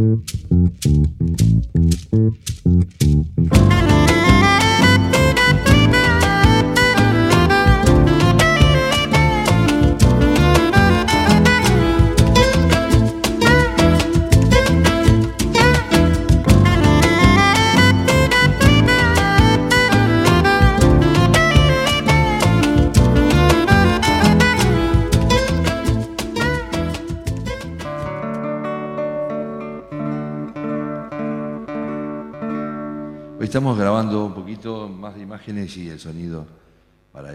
[0.00, 0.59] Mm-hmm.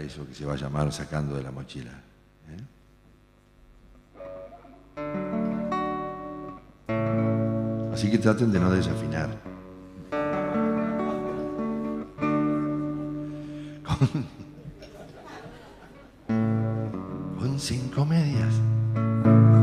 [0.06, 1.90] Eso que se va a llamar sacando de la mochila.
[2.48, 2.62] ¿eh?
[7.92, 9.28] Así que traten de no desafinar.
[17.38, 18.52] Con, cinco medias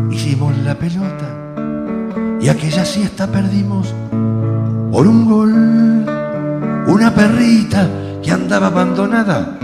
[0.09, 1.30] hicimos la pelota
[2.41, 3.94] y aquella siesta perdimos
[4.91, 5.53] por un gol
[6.91, 7.88] una perrita
[8.23, 9.59] que andaba abandonada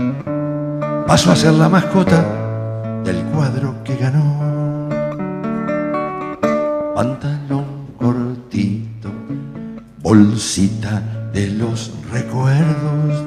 [1.10, 2.22] pasó a ser la mascota
[3.02, 4.88] del cuadro que ganó.
[6.94, 9.10] Pantalón cortito,
[10.00, 11.02] bolsita
[11.32, 13.24] de los recuerdos.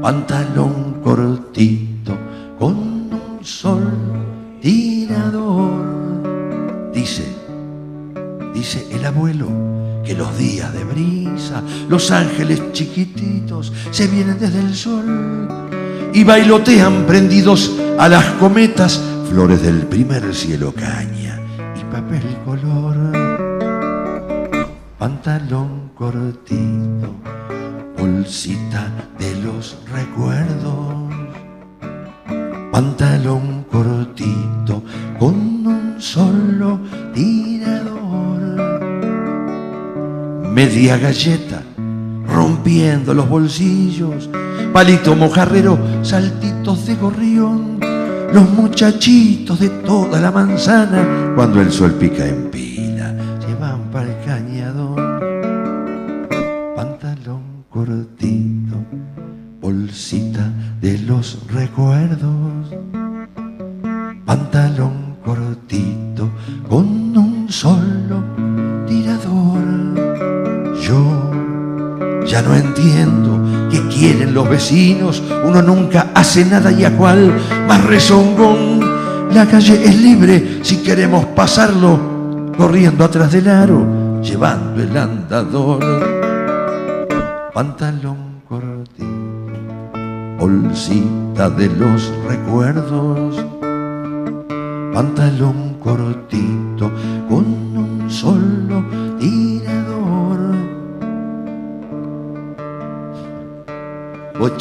[0.00, 2.16] Pantalón cortito
[2.60, 3.90] con un sol
[4.62, 5.82] tirador.
[6.92, 7.24] Dice,
[8.54, 9.48] dice el abuelo
[10.04, 15.73] que los días de brisa, los ángeles chiquititos se vienen desde el sol
[16.14, 21.38] y bailotean prendidos a las cometas, flores del primer cielo caña
[21.78, 22.96] y papel color.
[24.98, 27.12] Pantalón cortito,
[27.98, 31.12] bolsita de los recuerdos.
[32.72, 34.82] Pantalón cortito
[35.18, 36.80] con un solo
[40.54, 41.62] media galleta,
[42.28, 44.30] rompiendo los bolsillos,
[44.74, 47.78] palito mojarrero, saltitos de gorrión,
[48.32, 52.43] los muchachitos de toda la manzana, cuando el sol pica en
[74.54, 77.34] vecinos, uno nunca hace nada y a cual
[77.66, 78.80] más rezongón.
[79.34, 85.80] La calle es libre si queremos pasarlo, corriendo atrás del aro, llevando el andador.
[87.52, 89.08] Pantalón cortito,
[90.38, 93.44] bolsita de los recuerdos.
[94.94, 96.92] Pantalón cortito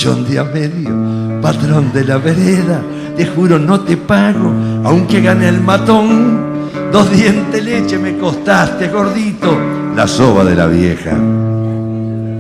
[0.04, 2.82] de a medio, patrón de la vereda,
[3.16, 4.52] te juro no te pago,
[4.84, 6.62] aunque gane el matón.
[6.92, 9.58] Dos dientes leche me costaste, gordito,
[9.96, 11.18] la soba de la vieja.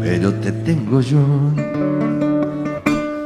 [0.01, 1.23] Pero te tengo yo,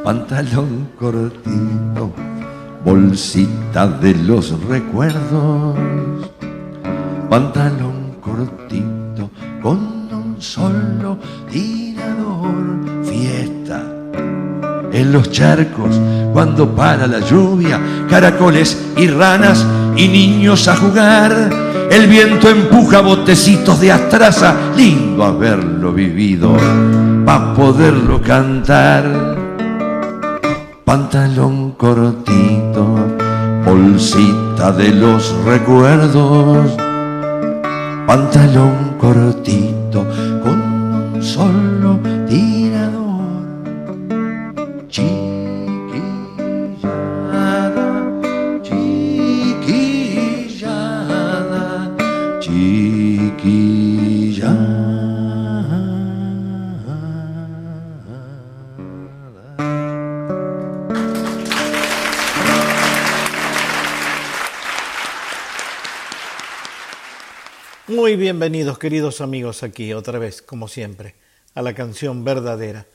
[0.04, 2.12] pantalón cortito,
[2.84, 5.76] bolsita de los recuerdos,
[7.28, 9.78] pantalón cortito con
[10.12, 11.18] un solo
[11.50, 11.87] tirador,
[14.98, 15.98] en los charcos
[16.32, 19.64] cuando para la lluvia, caracoles y ranas
[19.96, 21.50] y niños a jugar.
[21.90, 26.56] El viento empuja botecitos de astraza, lindo haberlo vivido,
[27.24, 29.04] pa' poderlo cantar.
[30.84, 32.96] Pantalón cortito,
[33.64, 36.76] bolsita de los recuerdos.
[38.06, 40.06] Pantalón cortito
[40.42, 41.98] con un solo
[42.28, 42.67] Muy
[68.48, 71.14] bienvenidos queridos amigos aquí otra vez, como siempre,
[71.52, 72.86] a la canción verdadera.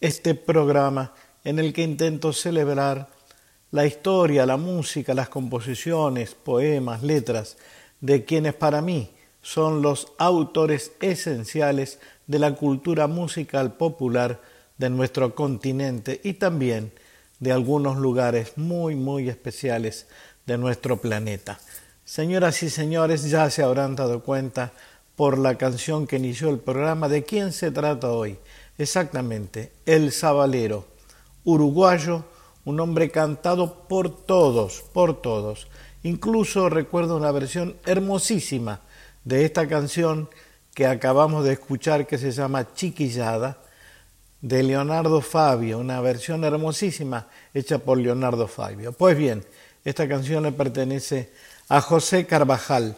[0.00, 1.12] Este programa
[1.44, 3.10] en el que intento celebrar
[3.72, 7.58] la historia, la música, las composiciones, poemas, letras
[8.00, 9.10] de quienes para mí
[9.42, 14.40] son los autores esenciales de la cultura musical popular
[14.78, 16.90] de nuestro continente y también
[17.38, 20.06] de algunos lugares muy, muy especiales
[20.46, 21.60] de nuestro planeta.
[22.06, 24.72] Señoras y señores, ya se habrán dado cuenta
[25.16, 28.38] por la canción que inició el programa de quién se trata hoy.
[28.78, 30.86] Exactamente, El Sabalero,
[31.42, 32.22] uruguayo,
[32.64, 35.66] un hombre cantado por todos, por todos.
[36.04, 38.82] Incluso recuerdo una versión hermosísima
[39.24, 40.30] de esta canción
[40.74, 43.58] que acabamos de escuchar que se llama Chiquillada,
[44.40, 48.92] de Leonardo Fabio, una versión hermosísima hecha por Leonardo Fabio.
[48.92, 49.44] Pues bien,
[49.84, 51.32] esta canción le pertenece
[51.68, 52.96] a José Carvajal,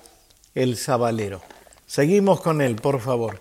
[0.54, 1.40] el Zabalero.
[1.86, 3.38] Seguimos con él, por favor.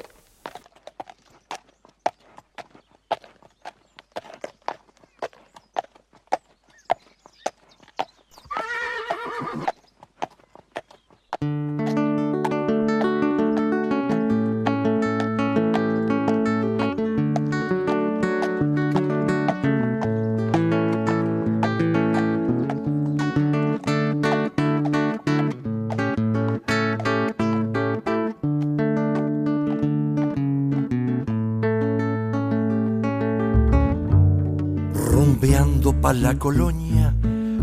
[36.38, 37.16] Colonia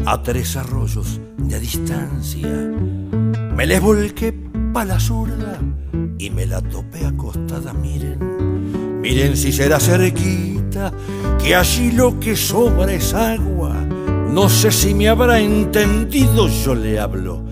[0.06, 2.48] a tres arroyos de distancia.
[3.56, 4.34] Me les volqué
[4.72, 5.58] pa' la zurda
[6.18, 9.00] y me la topé acostada, miren.
[9.00, 10.92] Miren si será cerquita,
[11.42, 13.74] que allí lo que sobra es agua.
[14.30, 17.44] No sé si me habrá entendido, yo le hablo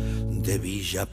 [0.43, 1.07] de Villa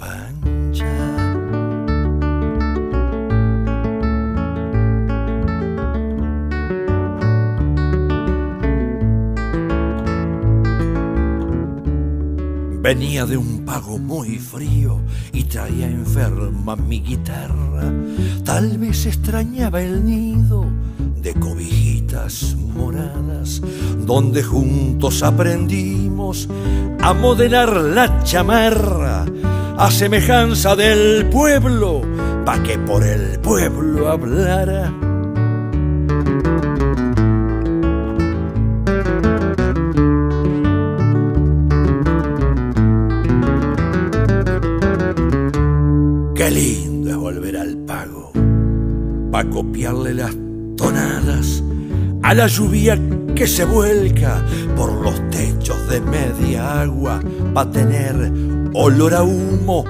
[12.90, 15.00] Venía de un pago muy frío
[15.32, 17.94] y traía enferma mi guitarra.
[18.44, 20.66] Tal vez extrañaba el nido
[21.22, 23.62] de cobijitas moradas,
[24.08, 26.50] donde juntos aprendimos
[27.00, 29.24] a modelar la chamarra
[29.78, 32.02] a semejanza del pueblo,
[32.44, 35.09] pa' que por el pueblo hablara
[49.40, 50.36] pa' copiarle las
[50.76, 51.64] tonadas
[52.24, 53.00] a la lluvia
[53.36, 54.44] que se vuelca
[54.76, 57.22] por los techos de media agua,
[57.54, 58.16] pa' tener
[58.74, 59.86] olor a humo,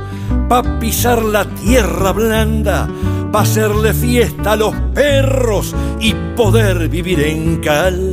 [0.47, 2.87] pa' pisar la tierra blanda,
[3.31, 8.08] pa' hacerle fiesta a los perros y poder vivir en calma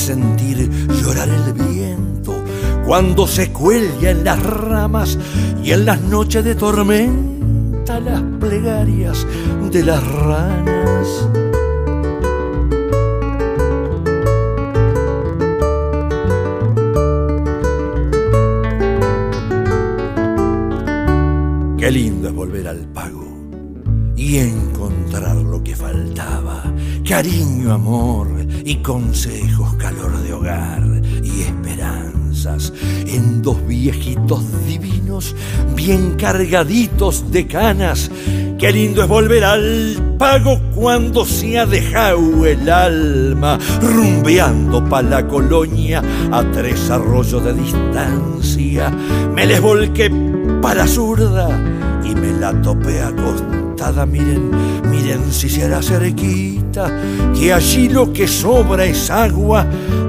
[0.00, 0.70] sentir
[1.02, 2.34] llorar el viento
[2.86, 5.18] cuando se cuelga en las ramas
[5.62, 9.26] y en las noches de tormenta las plegarias
[9.70, 11.28] de las ranas.
[21.78, 23.26] Qué lindo es volver al pago
[24.16, 26.62] y encontrar lo que faltaba.
[27.08, 28.28] Cariño, amor,
[28.64, 29.69] y consejos,
[31.22, 32.72] y esperanzas
[33.06, 35.34] en dos viejitos divinos,
[35.74, 38.10] bien cargaditos de canas.
[38.58, 45.26] Qué lindo es volver al pago cuando se ha dejado el alma, rumbeando pa' la
[45.26, 48.90] colonia a tres arroyos de distancia.
[49.34, 50.10] Me les volqué
[50.60, 51.48] para la zurda
[52.04, 53.00] y me la topé
[54.06, 54.50] miren,
[54.90, 56.84] miren si será cerquita
[57.34, 59.64] que allí lo que sobra es agua.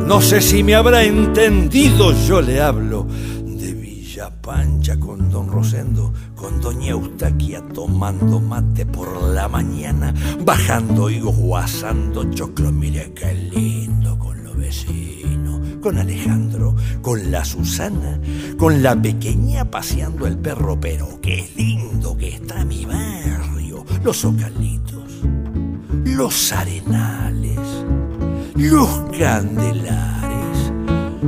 [0.05, 3.07] No sé si me habrá entendido, yo le hablo
[3.45, 10.13] de Villa Pancha con don Rosendo, con doña Eustaquia tomando mate por la mañana,
[10.43, 18.19] bajando y guasando choclo, mire qué lindo con los vecinos, con Alejandro, con la Susana,
[18.57, 22.85] con la pequeña paseando el perro, pero qué lindo que está mi
[24.03, 25.01] los ocalitos
[26.15, 27.57] los arenales,
[28.55, 30.71] los candelares,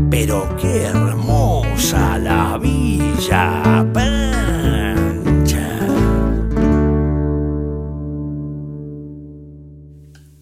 [0.09, 5.79] pero qué hermosa la Villa Pancha.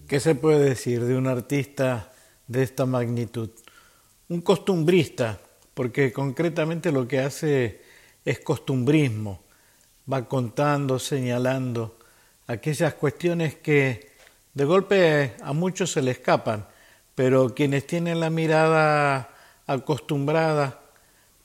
[0.06, 2.12] ¿Qué se puede decir de un artista
[2.46, 3.50] de esta magnitud?
[4.28, 5.40] Un costumbrista,
[5.72, 7.82] porque concretamente lo que hace
[8.24, 9.42] es costumbrismo,
[10.10, 11.96] va contando, señalando
[12.52, 14.12] aquellas cuestiones que
[14.54, 16.66] De golpe a muchos se le escapan,
[17.14, 19.30] pero quienes tienen la mirada
[19.66, 20.82] acostumbrada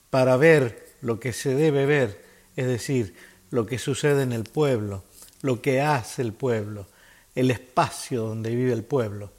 [0.09, 2.21] para ver lo que se debe ver,
[2.57, 3.15] es decir,
[3.49, 5.05] lo que sucede en el pueblo,
[5.41, 6.87] lo que hace el pueblo,
[7.33, 9.31] el espacio donde vive el pueblo,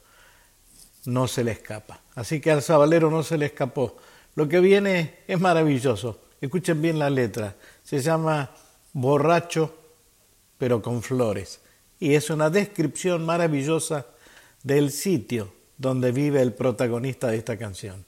[1.04, 2.00] no se le escapa.
[2.14, 3.98] Así que al sabalero no se le escapó.
[4.34, 6.20] Lo que viene es maravilloso.
[6.40, 7.54] Escuchen bien la letra.
[7.82, 8.50] Se llama
[8.94, 9.74] Borracho,
[10.58, 11.60] pero con flores
[12.00, 14.06] y es una descripción maravillosa
[14.62, 18.04] del sitio donde vive el protagonista de esta canción.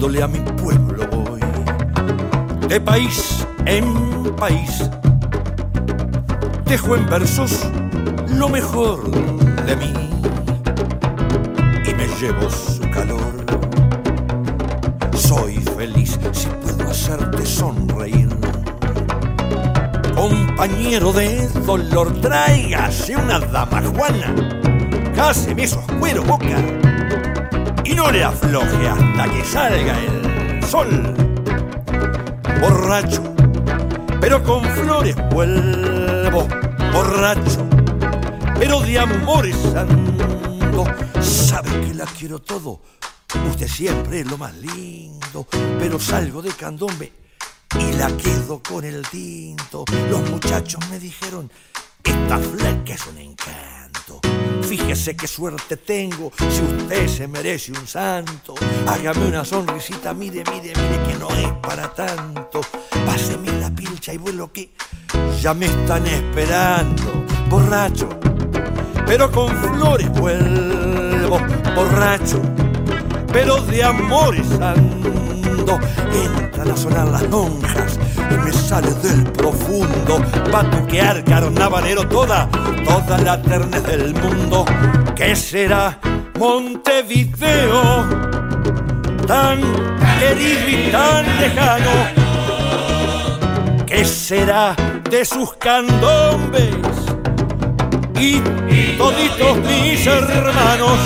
[0.00, 1.40] Cantándole a mi pueblo voy,
[2.68, 4.88] de país en país.
[6.64, 7.66] Dejo en versos
[8.28, 9.10] lo mejor
[9.66, 9.92] de mí
[11.84, 13.44] y me llevo su calor.
[15.14, 18.28] Soy feliz si puedo hacerte sonreír.
[20.14, 24.34] Compañero de dolor, tráigase una dama juana,
[25.14, 26.89] cáseme esos cuero boca
[28.00, 30.88] no le afloje hasta que salga el sol.
[32.58, 33.22] Borracho,
[34.22, 36.48] pero con flores vuelvo,
[36.92, 37.66] borracho,
[38.58, 40.86] pero de amores ando.
[41.20, 42.80] Sabe que la quiero todo,
[43.50, 45.46] usted siempre es lo más lindo,
[45.78, 47.12] pero salgo de candombe
[47.78, 49.84] y la quedo con el tinto.
[50.08, 51.52] Los muchachos me dijeron,
[52.02, 53.69] esta fleca es un encanto.
[54.62, 58.54] Fíjese qué suerte tengo, si usted se merece un santo.
[58.86, 62.60] Hágame una sonrisita, mire, mire, mire que no es para tanto.
[63.06, 64.70] Páseme la pilcha y vuelo que
[65.40, 67.24] ya me están esperando.
[67.48, 68.08] Borracho,
[69.06, 71.38] pero con flores vuelvo.
[71.74, 72.40] Borracho,
[73.32, 75.78] pero de amores ando.
[76.12, 77.98] Entran a sonar las lonjas
[78.30, 82.48] y me sale del profundo batuquear carnavalero toda,
[82.84, 84.64] toda la ternez del mundo.
[85.14, 85.98] ¿Qué será
[86.38, 88.06] Montevideo?
[89.26, 89.60] Tan
[90.18, 91.90] querido y tan lejano.
[93.86, 94.74] ¿Qué será
[95.10, 96.74] de sus candombes?
[98.18, 98.40] Y
[98.96, 100.98] toditos mis hermanos.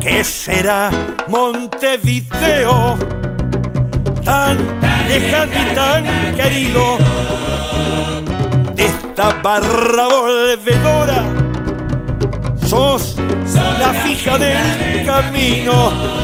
[0.00, 0.90] ¿Qué será
[1.28, 2.98] Montevideo?
[4.24, 4.81] Tan
[5.14, 6.04] y tan
[6.34, 6.96] querido
[8.74, 11.22] de esta barra volvedora.
[12.66, 13.16] Sos
[13.78, 16.21] la fija del camino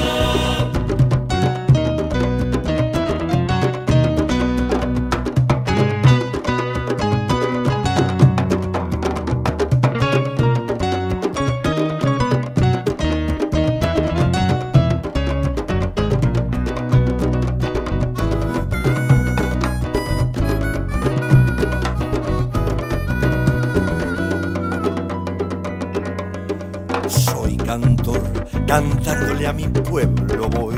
[29.49, 30.75] a mi pueblo voy,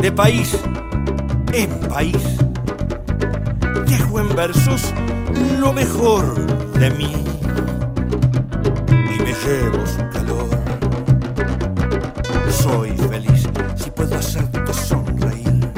[0.00, 0.56] de país
[1.52, 2.16] en país,
[3.86, 4.94] dejo en versos
[5.58, 6.34] lo mejor
[6.78, 7.12] de mí
[8.88, 10.48] y me llevo su calor.
[12.50, 15.72] Soy feliz si puedo hacerte sonreír.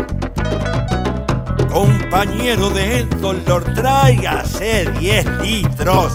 [1.73, 6.13] Compañero de dolor, tráigase 10 litros,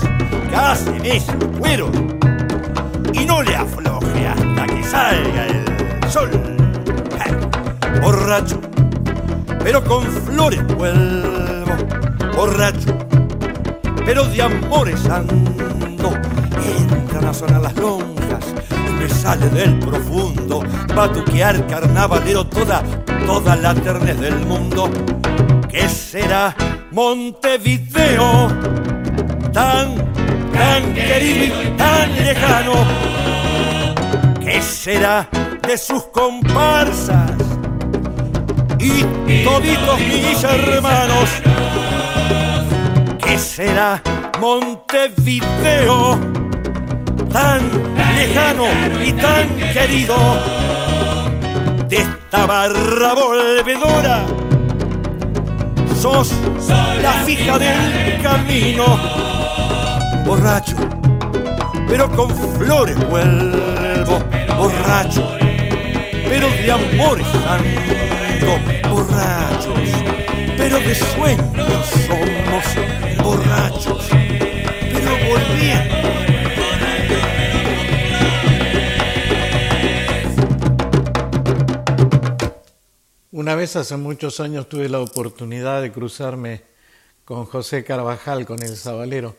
[0.51, 1.23] casi mis
[1.59, 1.89] cuero
[6.17, 6.29] sol.
[8.01, 8.59] Borracho,
[9.63, 11.75] pero con flores vuelvo.
[12.35, 12.97] Borracho,
[14.05, 16.11] pero de amores ando.
[16.79, 18.45] Entran a sonar las lonjas
[18.87, 20.63] y me sale del profundo
[20.95, 22.83] batuquear carnavalero toda,
[23.25, 24.89] toda la ternez del mundo.
[25.69, 26.55] ¿Qué será
[26.91, 28.47] Montevideo?
[29.53, 29.95] Tan
[30.53, 32.73] tan querido y tan lejano.
[34.43, 35.27] ¿Qué será
[35.67, 37.31] de sus comparsas
[38.79, 39.03] y
[39.43, 41.29] toditos mis hermanos?
[43.21, 44.01] ¿Qué será
[44.39, 46.17] Montevideo?
[47.33, 47.61] Tan
[48.15, 48.65] lejano
[49.05, 50.15] y tan querido
[51.89, 54.25] de esta barra volvedora.
[56.01, 56.31] Sos
[57.01, 58.85] la fija del camino
[60.25, 60.77] borracho,
[61.89, 63.57] pero con flores vuelvo.
[64.57, 65.46] somos borrachos,
[66.29, 69.89] pero de amor santo, borrachos,
[70.57, 75.97] pero de sueños somos borrachos, pero volviendo.
[83.31, 86.63] Una vez hace muchos años tuve la oportunidad de cruzarme
[87.23, 89.35] con José Carvajal, con el Sabalero,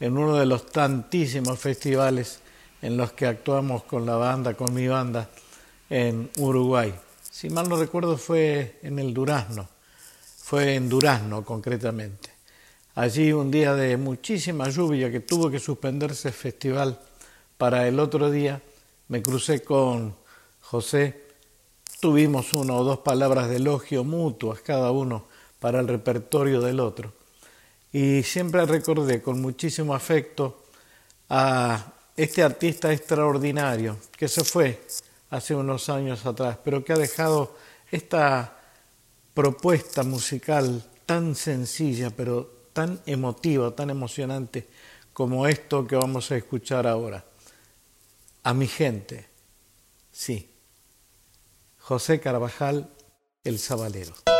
[0.00, 2.40] en uno de los tantísimos festivales
[2.82, 5.28] en los que actuamos con la banda, con mi banda,
[5.90, 6.94] en Uruguay.
[7.30, 9.68] Si mal no recuerdo fue en el Durazno,
[10.38, 12.30] fue en Durazno concretamente.
[12.94, 16.98] Allí un día de muchísima lluvia que tuvo que suspenderse el festival
[17.58, 18.62] para el otro día,
[19.08, 20.16] me crucé con
[20.62, 21.26] José,
[22.00, 25.26] tuvimos una o dos palabras de elogio mutuas cada uno
[25.60, 27.12] para el repertorio del otro.
[27.92, 30.64] Y siempre recordé con muchísimo afecto
[31.28, 34.80] a este artista extraordinario que se fue
[35.36, 37.54] hace unos años atrás, pero que ha dejado
[37.90, 38.58] esta
[39.34, 44.66] propuesta musical tan sencilla, pero tan emotiva, tan emocionante
[45.12, 47.24] como esto que vamos a escuchar ahora.
[48.42, 49.28] A mi gente,
[50.10, 50.50] sí.
[51.78, 52.90] José Carvajal,
[53.44, 54.35] el Sabalero.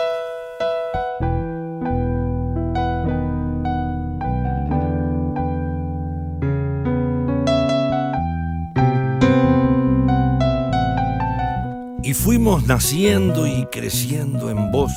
[12.17, 14.93] Fuimos naciendo y creciendo en vos,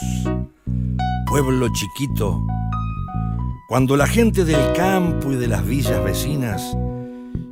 [1.28, 2.42] pueblo chiquito,
[3.68, 6.76] cuando la gente del campo y de las villas vecinas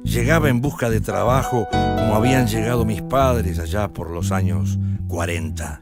[0.04, 5.82] llegaba en busca de trabajo como habían llegado mis padres allá por los años 40.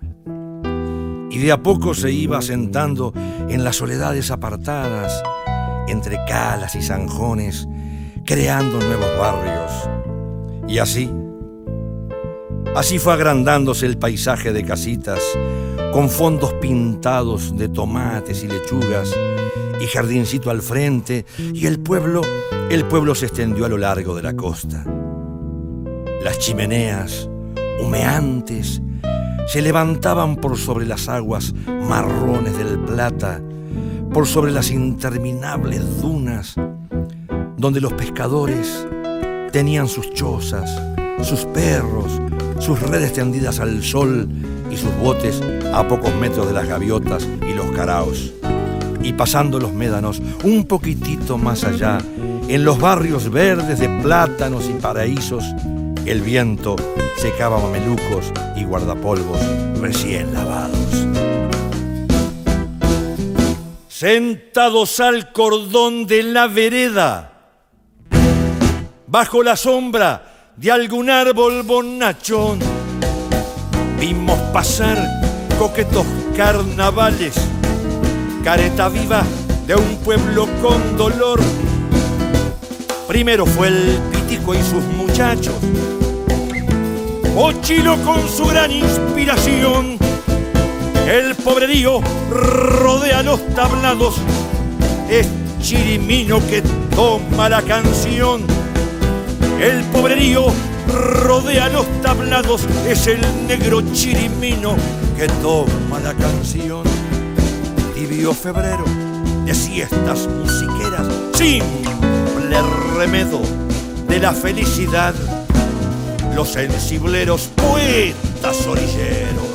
[1.30, 3.14] Y de a poco se iba asentando
[3.50, 5.24] en las soledades apartadas,
[5.88, 7.68] entre calas y zanjones,
[8.26, 9.72] creando nuevos barrios.
[10.68, 11.10] Y así,
[12.74, 15.20] Así fue agrandándose el paisaje de casitas,
[15.94, 19.14] con fondos pintados de tomates y lechugas,
[19.80, 22.22] y jardincito al frente, y el pueblo,
[22.70, 24.84] el pueblo se extendió a lo largo de la costa.
[26.24, 27.30] Las chimeneas,
[27.82, 28.82] humeantes,
[29.48, 31.54] se levantaban por sobre las aguas
[31.88, 33.42] marrones del Plata,
[34.12, 36.56] por sobre las interminables dunas,
[37.58, 38.88] donde los pescadores
[39.52, 40.82] tenían sus chozas,
[41.24, 42.22] sus perros,
[42.60, 44.28] sus redes tendidas al sol
[44.70, 45.42] y sus botes
[45.74, 48.34] a pocos metros de las gaviotas y los caraos.
[49.02, 52.00] Y pasando los médanos un poquitito más allá,
[52.48, 55.44] en los barrios verdes de plátanos y paraísos,
[56.06, 56.76] el viento
[57.18, 59.40] secaba mamelucos y guardapolvos
[59.80, 60.78] recién lavados.
[63.88, 67.32] Sentados al cordón de la vereda,
[69.08, 72.60] bajo la sombra de algún árbol bonachón.
[74.00, 74.98] Vimos pasar
[75.60, 77.36] coquetos carnavales,
[78.44, 79.24] careta viva
[79.68, 81.42] de un pueblo con dolor.
[83.08, 85.56] Primero fue el pitico y sus muchachos,
[87.36, 89.98] Ochilo con su gran inspiración.
[91.06, 94.16] El pobrerío rodea los tablados,
[95.10, 95.28] es
[95.62, 96.64] chirimino que
[96.96, 98.65] toma la canción
[99.62, 100.46] el pobrerío
[100.88, 104.76] rodea los tablados, es el negro chirimino
[105.18, 106.84] que toma la canción.
[107.94, 108.84] Tibio febrero
[109.46, 112.62] de siestas musiqueras, simple
[112.98, 113.42] remedo
[114.08, 115.14] de la felicidad.
[116.36, 119.46] Los sensibleros poetas orilleros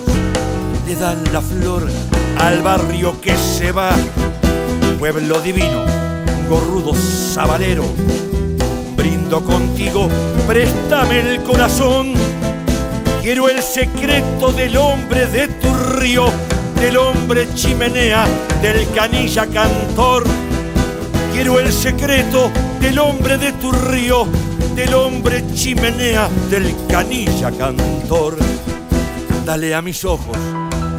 [0.87, 1.87] le dan la flor
[2.39, 3.91] al barrio que se va.
[4.99, 5.85] Pueblo divino,
[6.49, 7.85] gorrudo sabalero
[9.39, 10.09] contigo,
[10.49, 12.15] préstame el corazón.
[13.23, 16.27] Quiero el secreto del hombre de tu río,
[16.81, 18.27] del hombre chimenea,
[18.61, 20.25] del canilla cantor.
[21.33, 24.27] Quiero el secreto del hombre de tu río,
[24.75, 28.37] del hombre chimenea, del canilla cantor.
[29.45, 30.37] Dale a mis ojos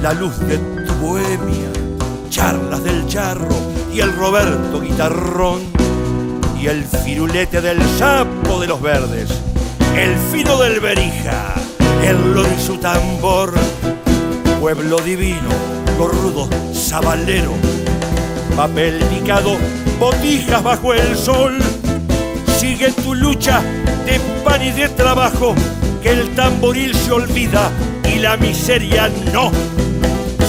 [0.02, 1.70] la luz de tu bohemia,
[2.30, 3.50] charlas del charro
[3.94, 5.82] y el Roberto guitarrón
[6.62, 9.30] y el firulete del sapo de los verdes,
[9.98, 11.56] el fino del berija,
[12.04, 13.52] el lo de su tambor,
[14.60, 15.50] pueblo divino,
[15.98, 17.54] gorrudo, sabalero,
[18.56, 19.58] papel picado,
[20.00, 21.58] botijas bajo el sol,
[22.60, 23.62] sigue tu lucha
[24.06, 25.56] de pan y de trabajo,
[26.04, 27.72] que el tamboril se olvida
[28.06, 29.52] y la miseria no.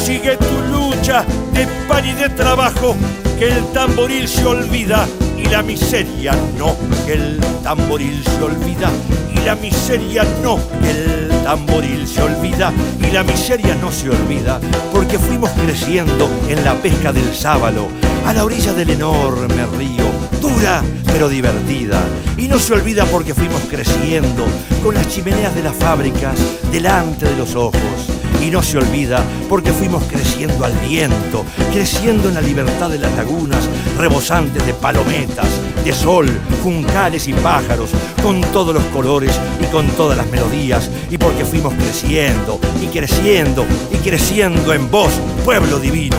[0.04, 2.96] Sigue tu lucha de pan y de trabajo,
[3.38, 5.06] que el tamboril se olvida
[5.42, 6.76] y la miseria no,
[7.06, 8.90] que el tamboril se olvida
[9.34, 14.60] y la miseria no, que el tamboril se olvida y la miseria no se olvida
[14.92, 17.88] porque fuimos creciendo en la pesca del sábalo
[18.26, 20.04] a la orilla del enorme río,
[20.40, 22.00] dura pero divertida.
[22.36, 24.46] Y no se olvida porque fuimos creciendo
[24.82, 26.36] con las chimeneas de las fábricas
[26.70, 28.11] delante de los ojos.
[28.42, 33.14] Y no se olvida porque fuimos creciendo al viento, creciendo en la libertad de las
[33.14, 35.46] lagunas, rebosantes de palometas,
[35.84, 36.28] de sol,
[36.62, 37.90] juncales y pájaros,
[38.22, 43.64] con todos los colores y con todas las melodías, y porque fuimos creciendo y creciendo
[43.92, 45.12] y creciendo en vos,
[45.44, 46.16] pueblo divino,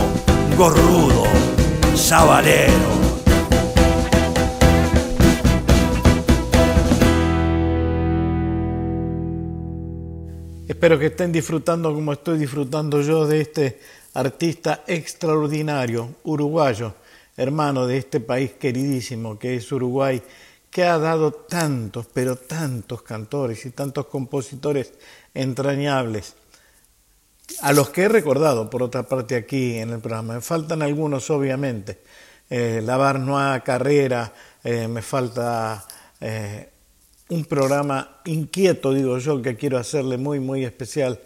[0.58, 1.24] gorrudo.
[1.96, 3.03] Sabalero.
[10.84, 13.80] Espero que estén disfrutando como estoy disfrutando yo de este
[14.16, 16.94] artista extraordinario, uruguayo,
[17.38, 20.22] hermano de este país queridísimo que es Uruguay,
[20.70, 24.92] que ha dado tantos, pero tantos cantores y tantos compositores
[25.34, 26.36] entrañables
[27.62, 30.34] a los que he recordado, por otra parte, aquí en el programa.
[30.34, 32.00] Me faltan algunos, obviamente.
[32.50, 35.86] Eh, la Barnoa Carrera, eh, me falta
[36.20, 36.73] eh,
[37.34, 41.20] un programa inquieto, digo yo, que quiero hacerle muy, muy especial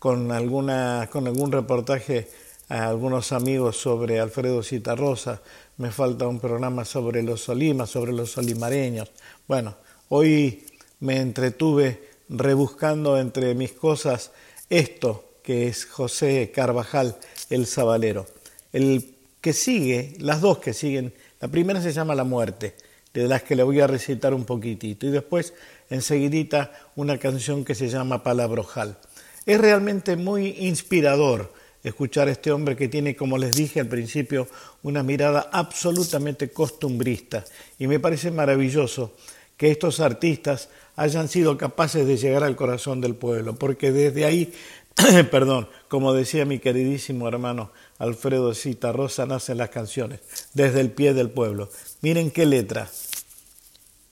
[0.00, 2.28] con, alguna, con algún reportaje
[2.68, 5.40] a algunos amigos sobre Alfredo Citarrosa.
[5.76, 9.12] Me falta un programa sobre los Solimas, sobre los solimareños.
[9.46, 9.76] Bueno,
[10.08, 10.66] hoy
[10.98, 14.32] me entretuve rebuscando entre mis cosas
[14.68, 17.16] esto que es José Carvajal
[17.50, 18.26] el Sabalero.
[18.72, 22.74] El que sigue, las dos que siguen, la primera se llama La muerte,
[23.14, 25.54] de las que le voy a recitar un poquitito, y después
[25.90, 28.96] enseguidita una canción que se llama Palabrojal.
[29.44, 34.46] Es realmente muy inspirador escuchar a este hombre que tiene, como les dije al principio,
[34.82, 37.44] una mirada absolutamente costumbrista,
[37.78, 39.12] y me parece maravilloso
[39.56, 44.52] que estos artistas hayan sido capaces de llegar al corazón del pueblo, porque desde ahí
[45.30, 50.18] perdón, como decía mi queridísimo hermano Alfredo Cita Rosa, nacen las canciones,
[50.54, 51.70] desde el pie del pueblo.
[52.00, 52.90] Miren qué letra.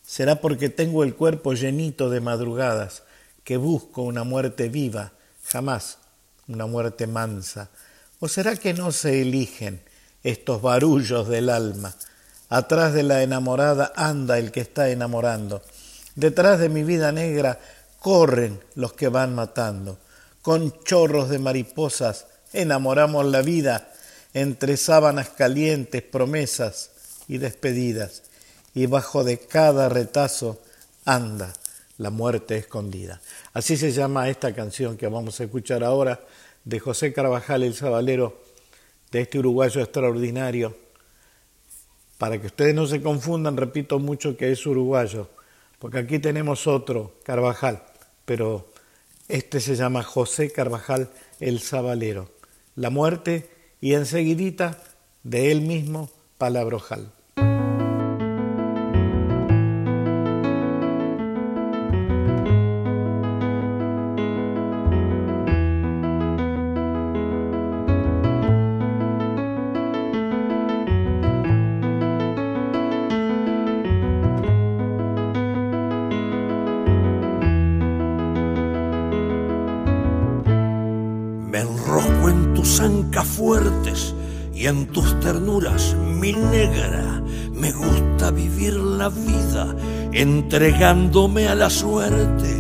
[0.06, 3.02] Será porque tengo el cuerpo llenito de madrugadas,
[3.42, 5.10] que busco una muerte viva,
[5.44, 5.98] jamás
[6.46, 7.70] una muerte mansa.
[8.20, 9.82] ¿O será que no se eligen
[10.22, 11.96] estos barullos del alma?
[12.48, 15.62] Atrás de la enamorada anda el que está enamorando.
[16.14, 17.58] Detrás de mi vida negra
[17.98, 19.98] corren los que van matando
[20.42, 23.92] con chorros de mariposas, enamoramos la vida
[24.34, 26.90] entre sábanas calientes, promesas
[27.28, 28.22] y despedidas,
[28.74, 30.60] y bajo de cada retazo
[31.04, 31.52] anda
[31.98, 33.20] la muerte escondida.
[33.52, 36.20] Así se llama esta canción que vamos a escuchar ahora
[36.64, 38.42] de José Carvajal el Sabalero,
[39.10, 40.76] de este uruguayo extraordinario.
[42.16, 45.28] Para que ustedes no se confundan, repito mucho que es uruguayo,
[45.78, 47.82] porque aquí tenemos otro, Carvajal,
[48.24, 48.70] pero
[49.28, 51.10] este se llama José Carvajal
[51.40, 52.39] el Sabalero.
[52.80, 53.46] La muerte
[53.82, 54.78] y enseguidita
[55.22, 57.02] de él mismo Palabrojal.
[57.02, 57.19] fuertes
[90.52, 92.59] entregándome a la suerte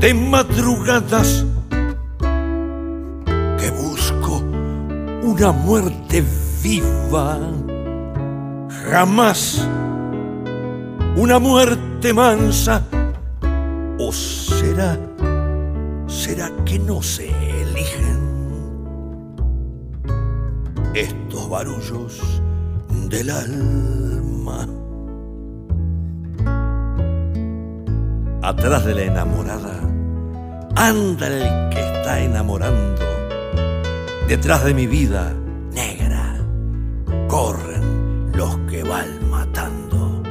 [0.00, 1.44] de madrugadas
[3.58, 4.36] que busco
[5.24, 6.22] una muerte
[6.62, 7.40] viva,
[8.88, 9.66] jamás
[11.16, 12.84] una muerte mansa,
[13.98, 14.96] o será,
[16.06, 17.26] será que no se
[17.62, 18.20] eligen
[20.94, 22.20] estos barullos
[23.08, 24.75] del alma.
[28.46, 29.80] Atrás de la enamorada
[30.76, 33.02] anda el que está enamorando.
[34.28, 35.34] Detrás de mi vida
[35.72, 36.38] negra
[37.26, 40.22] corren los que van matando.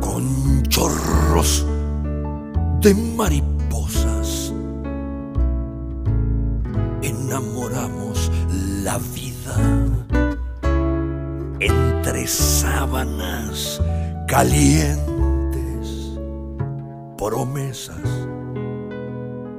[0.00, 1.64] Con chorros
[2.80, 3.57] de mariposas
[14.26, 14.98] calientes,
[17.16, 17.96] promesas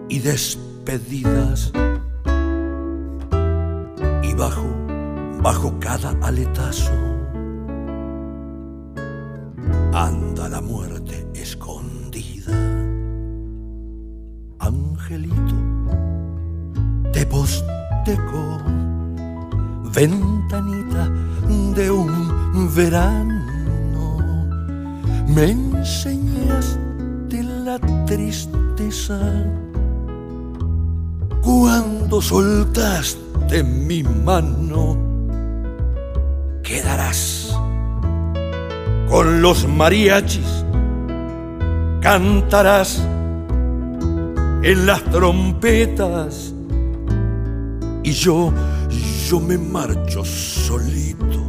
[0.09, 1.71] y despedidas.
[4.23, 4.65] Y bajo,
[5.41, 6.91] bajo cada aletazo,
[9.93, 12.51] anda la muerte escondida.
[14.59, 15.55] Angelito,
[17.13, 18.59] te posteco,
[19.93, 21.09] ventanita
[21.75, 22.29] de un
[22.75, 23.28] verano,
[25.39, 29.17] me enseñaste la tristeza
[31.41, 34.97] cuando soltaste mi mano.
[36.61, 37.57] Quedarás
[39.09, 40.65] con los mariachis,
[42.01, 43.01] cantarás
[44.61, 46.53] en las trompetas
[48.03, 48.51] y yo,
[49.29, 51.41] yo me marcho solito,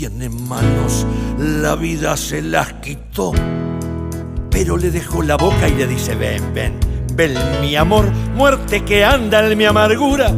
[0.00, 1.06] tiene manos,
[1.38, 3.32] la vida se las quitó,
[4.50, 6.80] pero le dejó la boca y le dice, ven, ven,
[7.12, 10.34] ven mi amor, muerte que anda en mi amargura,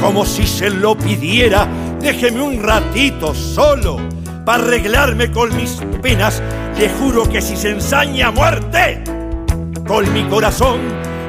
[0.00, 1.68] como si se lo pidiera,
[2.00, 3.98] déjeme un ratito solo
[4.44, 6.42] para arreglarme con mis penas.
[6.76, 9.04] Le juro que si se ensaña muerte
[9.86, 10.80] con mi corazón,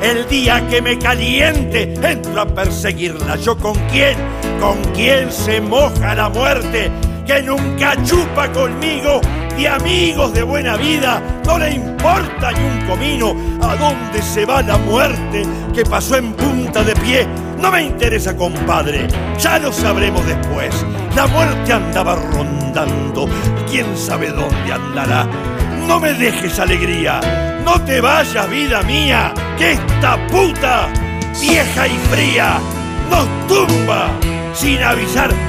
[0.02, 3.36] el día que me caliente entro a perseguirla.
[3.36, 4.18] ¿Yo con quién?
[4.60, 6.90] ¿Con quién se moja la muerte?
[7.30, 9.22] Que nunca chupa conmigo
[9.56, 11.22] de amigos de buena vida.
[11.46, 16.34] No le importa ni un comino a dónde se va la muerte que pasó en
[16.34, 17.28] punta de pie.
[17.62, 20.74] No me interesa, compadre, ya lo sabremos después.
[21.16, 23.30] La muerte andaba rondando,
[23.70, 25.28] quién sabe dónde andará.
[25.88, 30.88] No me dejes alegría, no te vayas, vida mía, que esta puta,
[31.40, 32.58] vieja y fría,
[33.12, 34.10] nos tumba
[34.56, 35.49] sin avisar.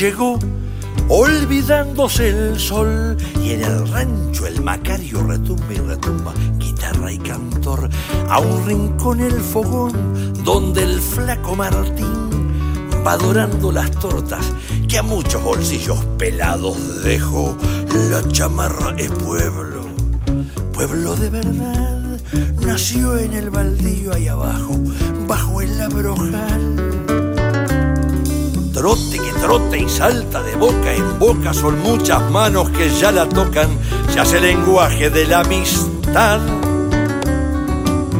[0.00, 0.38] Llegó
[1.10, 7.90] olvidándose el sol y en el rancho el macario retumba y retumba, guitarra y cantor,
[8.30, 9.92] a un rincón el fogón
[10.42, 12.30] donde el flaco Martín
[13.06, 14.46] va dorando las tortas
[14.88, 17.54] que a muchos bolsillos pelados dejó.
[18.10, 19.84] La chamarra es pueblo,
[20.72, 22.20] pueblo de verdad,
[22.64, 24.78] nació en el baldío ahí abajo,
[25.26, 26.89] bajo el abrojal
[28.80, 33.28] trote que trote y salta de boca en boca, son muchas manos que ya la
[33.28, 33.68] tocan,
[34.10, 36.40] se hace lenguaje de la amistad.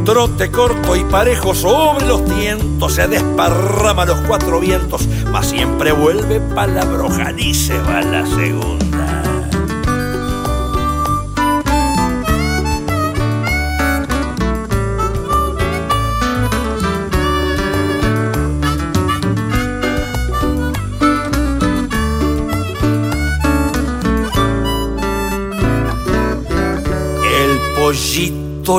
[0.04, 6.40] Trote corto y parejo sobre los tientos, se desparrama los cuatro vientos, mas siempre vuelve
[6.54, 8.99] palabroja y se va la segunda.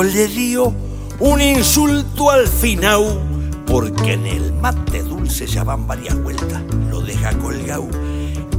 [0.00, 0.72] Le dio
[1.20, 3.20] un insulto al final,
[3.66, 7.86] porque en el mate dulce ya van varias vueltas, lo deja colgado.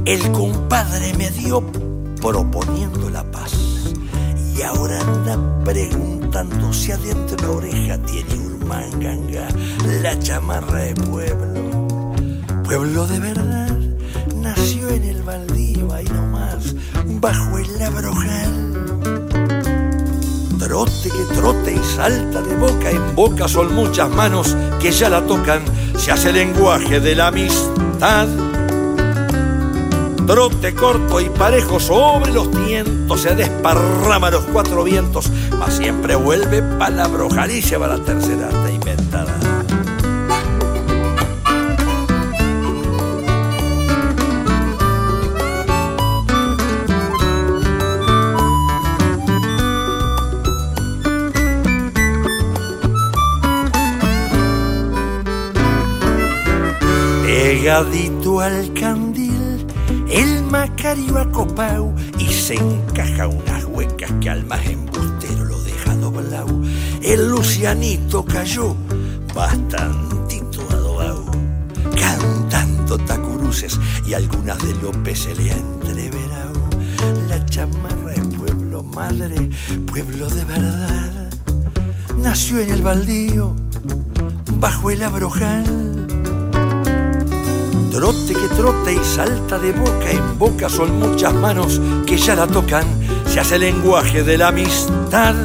[0.06, 1.64] El compadre me dio
[2.22, 3.52] proponiendo la paz
[4.56, 9.48] y ahora anda preguntando si adentro la oreja tiene un manganga,
[10.04, 12.16] la chamarra de pueblo.
[12.64, 13.80] Pueblo de verdad,
[14.36, 16.76] nació en el baldío, ahí nomás,
[17.20, 18.83] bajo el labrojal.
[20.64, 25.22] Trote que trote y salta de boca en boca son muchas manos que ya la
[25.22, 25.62] tocan,
[25.98, 28.30] se hace lenguaje de la amistad.
[30.26, 36.62] Trote corto y parejo sobre los tientos, se desparrama los cuatro vientos, mas siempre vuelve
[36.62, 38.63] palabra y se va la tercera
[57.64, 59.66] Pegadito al candil
[60.10, 66.62] el Macario acopau y se encaja unas huecas que al más embustero lo deja doblado.
[67.02, 68.76] El Lucianito cayó
[69.34, 71.24] bastantito adobao,
[71.98, 76.68] cantando tacuruces y algunas de López se le ha entreverado.
[77.30, 79.50] La chamarra es pueblo madre,
[79.86, 81.30] pueblo de verdad.
[82.18, 83.56] Nació en el baldío,
[84.60, 85.93] bajo el abrojal
[87.94, 92.48] Trote que trote y salta de boca en boca son muchas manos que ya la
[92.48, 92.88] tocan,
[93.28, 95.36] se hace lenguaje de la amistad.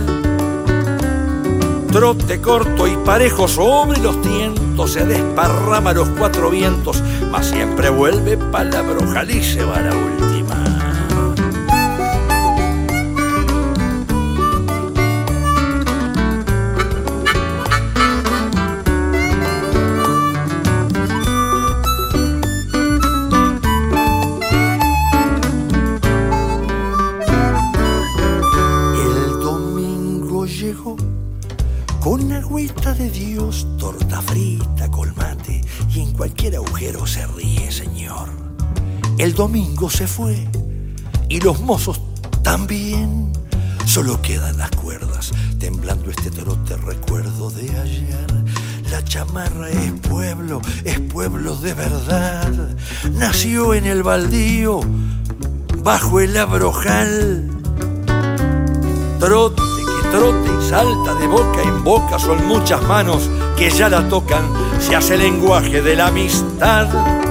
[1.93, 8.39] Trote corto y parejo sobre los tientos, se desparrama los cuatro vientos, mas siempre vuelve
[8.39, 10.68] palabra y se va la última.
[39.39, 40.49] Domingo se fue
[41.29, 42.01] y los mozos
[42.43, 43.33] también.
[43.87, 48.27] Solo quedan las cuerdas, temblando este trote recuerdo de ayer.
[48.91, 52.51] La chamarra es pueblo, es pueblo de verdad.
[53.13, 54.81] Nació en el baldío,
[55.85, 57.49] bajo el abrojal.
[59.21, 59.63] Trote
[60.11, 64.43] trote y salta de boca en boca, son muchas manos que ya la tocan,
[64.81, 67.28] se hace lenguaje de la amistad.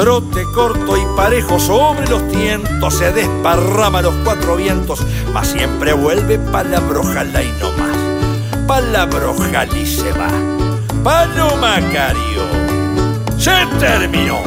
[0.00, 6.38] Trote corto y parejo sobre los tientos, se desparrama los cuatro vientos, mas siempre vuelve
[6.38, 8.66] palabrojala y no más.
[8.66, 10.30] Palabrojal y se va.
[11.04, 12.42] Palomacario,
[13.36, 14.40] se terminó.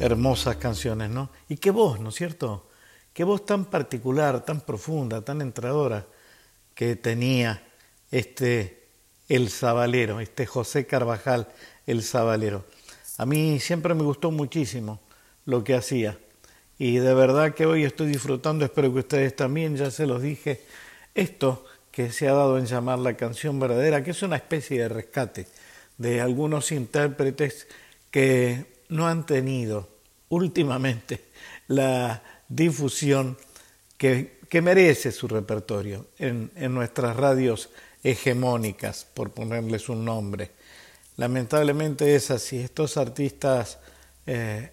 [0.00, 1.30] Hermosas canciones, ¿no?
[1.48, 2.68] Y qué voz, ¿no es cierto?
[3.12, 6.06] qué voz tan particular, tan profunda, tan entradora
[6.74, 7.62] que tenía
[8.10, 8.77] este
[9.28, 11.48] el Zabalero, este José Carvajal
[11.86, 12.64] el Zabalero.
[13.16, 15.00] A mí siempre me gustó muchísimo
[15.44, 16.18] lo que hacía
[16.78, 20.60] y de verdad que hoy estoy disfrutando, espero que ustedes también, ya se los dije,
[21.14, 24.88] esto que se ha dado en llamar la canción verdadera, que es una especie de
[24.88, 25.46] rescate
[25.98, 27.66] de algunos intérpretes
[28.12, 29.88] que no han tenido
[30.28, 31.24] últimamente
[31.66, 33.36] la difusión
[33.96, 37.70] que, merece su repertorio en, nuestras radios
[38.10, 40.50] hegemónicas, por ponerles un nombre.
[41.16, 43.78] Lamentablemente es así, estos artistas
[44.26, 44.70] eh,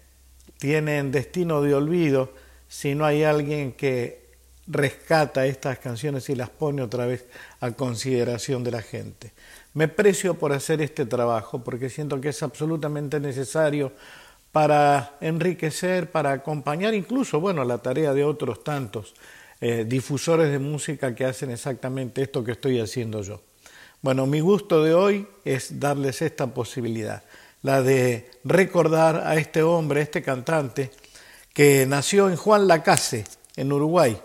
[0.58, 2.32] tienen destino de olvido
[2.68, 4.26] si no hay alguien que
[4.66, 7.26] rescata estas canciones y las pone otra vez
[7.60, 9.32] a consideración de la gente.
[9.74, 13.92] Me precio por hacer este trabajo porque siento que es absolutamente necesario
[14.50, 19.14] para enriquecer, para acompañar incluso, bueno, la tarea de otros tantos
[19.60, 23.42] eh, difusores de música que hacen exactamente esto que estoy haciendo yo.
[24.02, 27.22] Bueno, mi gusto de hoy es darles esta posibilidad,
[27.62, 30.90] la de recordar a este hombre, este cantante,
[31.52, 33.24] que nació en Juan Lacase,
[33.56, 34.20] en Uruguay,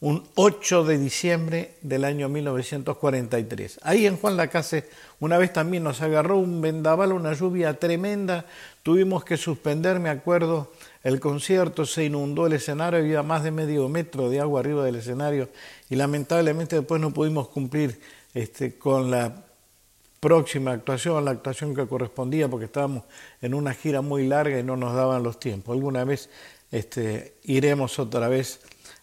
[0.00, 3.80] un 8 de diciembre del año 1943.
[3.82, 4.84] Ahí en Juan Lacase
[5.18, 8.44] una vez también nos agarró un vendaval, una lluvia tremenda,
[8.82, 10.70] tuvimos que suspender, me acuerdo,
[11.04, 14.96] el concierto, se inundó el escenario, había más de medio metro de agua arriba del
[14.96, 15.50] escenario
[15.88, 18.00] y lamentablemente después no pudimos cumplir
[18.32, 19.44] este, con la
[20.18, 23.04] próxima actuación, la actuación que correspondía, porque estábamos
[23.42, 25.74] en una gira muy larga y no nos daban los tiempos.
[25.74, 26.30] Alguna vez
[26.72, 28.60] este, iremos otra vez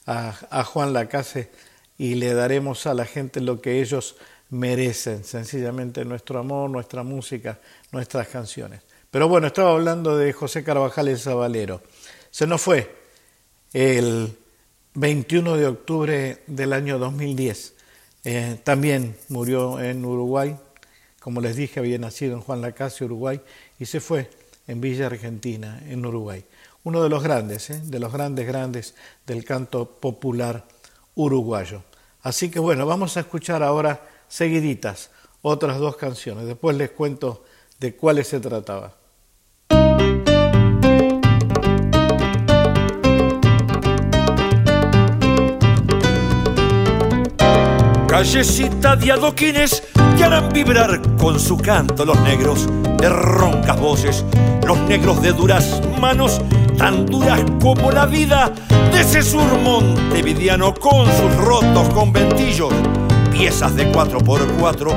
[0.08, 1.52] a, Juan Lacase
[1.98, 4.16] y le daremos a la gente lo que ellos
[4.50, 7.60] merecen, sencillamente nuestro amor, nuestra música,
[7.92, 8.82] nuestras canciones.
[9.12, 11.82] Pero bueno, estaba hablando de José Carvajal el Zabalero.
[12.32, 12.96] Se nos fue
[13.74, 14.38] el
[14.94, 17.74] 21 de octubre del año 2010.
[18.24, 20.58] Eh, también murió en Uruguay,
[21.20, 23.42] como les dije, había nacido en Juan Lacase, Uruguay,
[23.80, 24.30] y se fue
[24.68, 26.46] en Villa Argentina, en Uruguay.
[26.86, 27.82] Uno de los grandes, ¿eh?
[27.84, 28.96] de los grandes, grandes
[29.28, 30.64] del canto popular
[31.16, 31.84] uruguayo.
[32.24, 35.10] Así que bueno, vamos a escuchar ahora seguiditas
[35.42, 36.46] otras dos canciones.
[36.46, 37.44] Después les cuento
[37.78, 39.01] de cuáles se trataba.
[48.12, 49.84] Callecita de adoquines
[50.18, 54.26] que harán vibrar con su canto los negros de roncas voces,
[54.68, 56.42] los negros de duras manos,
[56.78, 58.52] tan duras como la vida
[58.92, 62.74] de ese sur montevidiano con sus rotos conventillos,
[63.32, 64.92] piezas de cuatro por cuatro,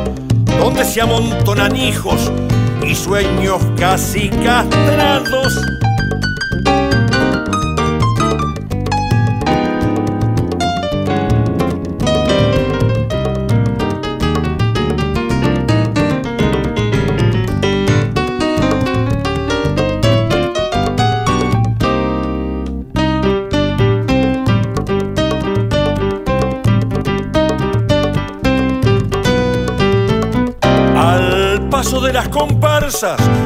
[0.59, 2.33] donde se amontonan hijos
[2.85, 5.57] y sueños casi castrados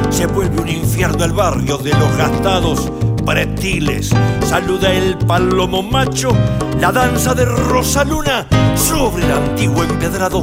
[0.09, 2.91] se vuelve un infierno el barrio de los gastados
[3.23, 4.09] pretiles.
[4.45, 6.31] Saluda el palomo macho,
[6.79, 10.41] la danza de Rosaluna sobre el antiguo empedrado.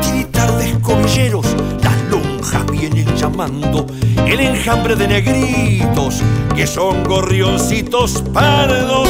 [0.00, 1.46] Tiritar de escobilleros,
[1.82, 3.86] las lonjas vienen llamando.
[4.26, 6.22] El enjambre de negritos,
[6.54, 9.08] que son gorrioncitos pardos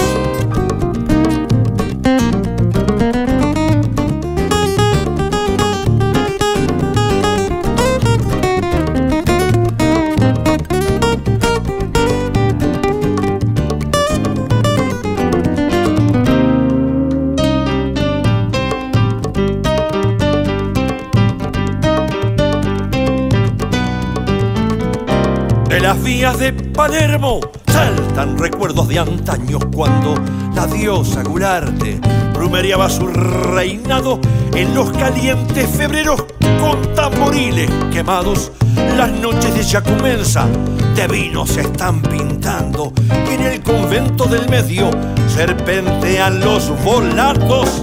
[26.42, 27.38] de Palermo
[27.68, 30.16] saltan recuerdos de antaños cuando
[30.56, 32.00] la diosa Gularte
[32.34, 34.18] rumeriaba su reinado
[34.52, 36.24] en los calientes febreros
[36.58, 38.50] con tamboriles quemados.
[38.96, 40.48] Las noches de Yacumensa
[40.96, 42.92] de vino se están pintando
[43.30, 44.90] y en el convento del medio
[45.28, 47.81] serpentean los volados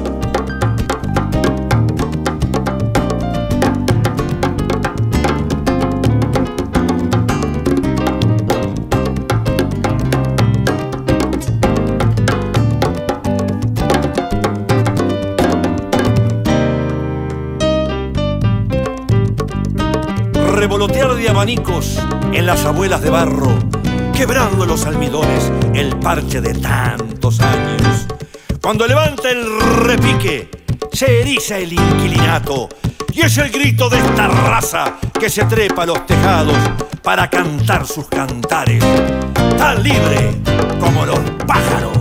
[21.41, 23.57] en las abuelas de barro,
[24.13, 28.07] quebrando los almidones, el parche de tantos años.
[28.61, 30.49] Cuando levanta el repique,
[30.91, 32.67] se eriza el inquilinato
[33.13, 36.57] y es el grito de esta raza que se trepa a los tejados
[37.01, 38.83] para cantar sus cantares,
[39.57, 40.35] tan libre
[40.77, 41.98] como los pájaros.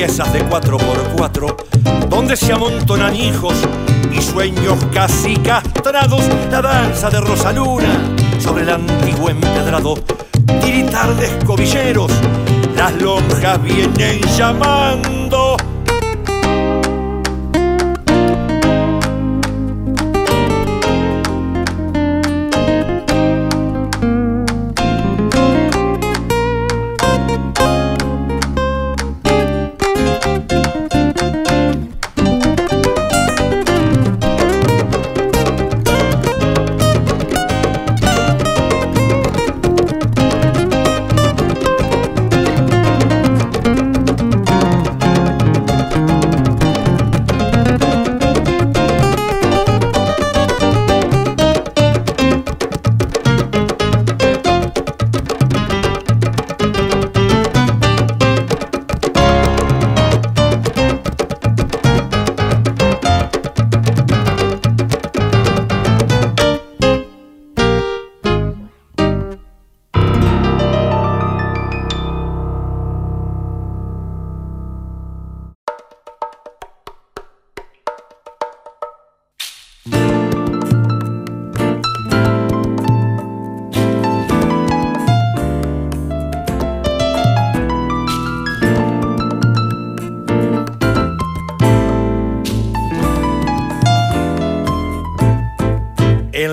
[0.00, 3.52] De 4x4, donde se amontonan hijos
[4.10, 8.00] y sueños casi castrados, la danza de Rosaluna
[8.38, 9.96] sobre el antiguo empedrado,
[10.64, 12.10] tiritar de escobilleros,
[12.74, 15.19] las lonjas vienen llamando.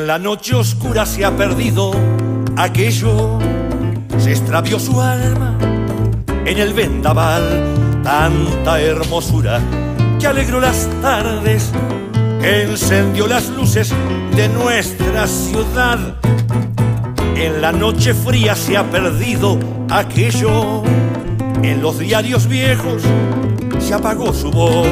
[0.08, 1.92] En la noche oscura se ha perdido
[2.56, 3.40] aquello,
[4.18, 5.58] se extravió su alma
[6.46, 7.44] en el vendaval,
[8.06, 9.60] tanta hermosura
[10.18, 11.74] que alegró las tardes,
[12.42, 13.94] encendió las luces
[14.34, 16.00] de nuestra ciudad.
[17.36, 20.84] En la noche fría se ha perdido aquello,
[21.64, 23.02] en los diarios viejos
[23.80, 24.88] se apagó su voz,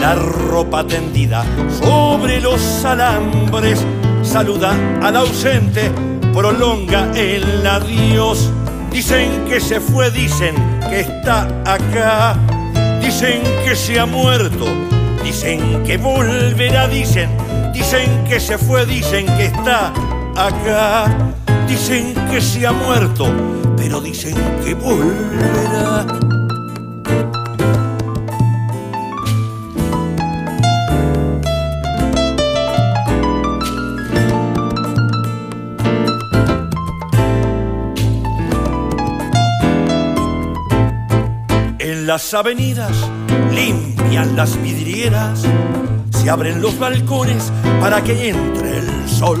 [0.00, 1.44] la ropa tendida
[1.80, 3.86] sobre los alambres
[4.30, 4.70] saluda
[5.02, 5.90] al ausente,
[6.32, 8.48] prolonga el adiós.
[8.92, 10.54] Dicen que se fue, dicen
[10.88, 12.36] que está acá,
[13.02, 14.66] dicen que se ha muerto,
[15.24, 17.28] dicen que volverá, dicen,
[17.72, 19.92] dicen que se fue, dicen que está
[20.36, 21.06] acá,
[21.66, 23.26] dicen que se ha muerto,
[23.76, 26.29] pero dicen que volverá.
[42.10, 42.90] Las avenidas
[43.54, 45.42] limpian las vidrieras,
[46.10, 49.38] se abren los balcones para que entre el sol.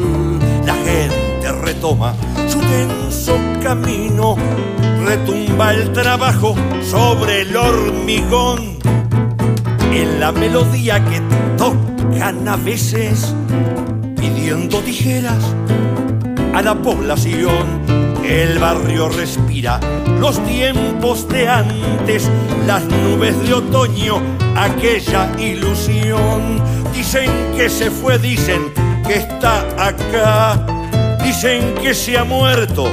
[0.64, 2.14] La gente retoma
[2.46, 4.36] su tenso camino,
[5.04, 8.78] retumba el trabajo sobre el hormigón.
[9.92, 11.20] En la melodía que
[11.58, 13.34] tocan a veces,
[14.14, 15.42] pidiendo tijeras
[16.62, 17.80] la población.
[18.24, 19.80] El barrio respira
[20.18, 22.30] los tiempos de antes,
[22.66, 24.20] las nubes de otoño,
[24.56, 26.62] aquella ilusión.
[26.94, 28.72] Dicen que se fue, dicen
[29.06, 30.64] que está acá,
[31.24, 32.88] dicen que se ha muerto,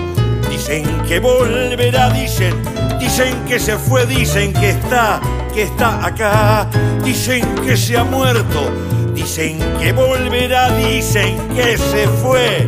[0.50, 2.56] dicen que volverá, dicen,
[3.00, 5.20] dicen que se fue, dicen que está,
[5.54, 6.70] que está acá,
[7.04, 8.72] dicen que se ha muerto,
[9.14, 12.68] dicen que volverá, dicen que se fue,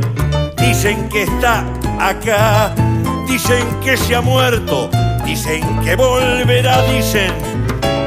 [0.59, 1.65] dicen que está
[1.99, 2.73] acá.
[3.27, 4.89] Dicen que se ha muerto,
[5.23, 7.31] dicen que volverá, dicen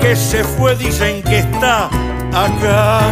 [0.01, 1.87] que se fue, dicen que está
[2.33, 3.11] acá.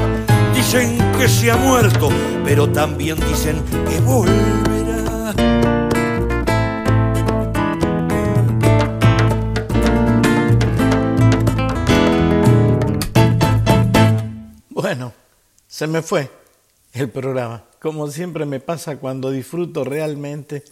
[0.54, 2.10] Dicen que se ha muerto,
[2.44, 5.32] pero también dicen que volverá.
[14.70, 15.12] Bueno,
[15.68, 16.28] se me fue
[16.92, 20.62] el programa como siempre me pasa cuando disfruto realmente